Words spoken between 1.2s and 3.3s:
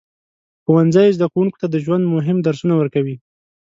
کوونکو ته د ژوند مهم درسونه ورکوي.